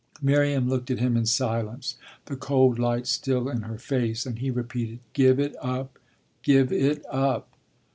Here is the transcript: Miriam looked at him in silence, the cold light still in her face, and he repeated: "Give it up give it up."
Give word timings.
Miriam 0.19 0.67
looked 0.67 0.89
at 0.89 0.97
him 0.97 1.15
in 1.15 1.27
silence, 1.27 1.95
the 2.25 2.35
cold 2.35 2.79
light 2.79 3.05
still 3.05 3.47
in 3.47 3.61
her 3.61 3.77
face, 3.77 4.25
and 4.25 4.39
he 4.39 4.49
repeated: 4.49 4.97
"Give 5.13 5.39
it 5.39 5.55
up 5.61 5.99
give 6.41 6.71
it 6.71 7.05
up." 7.11 7.49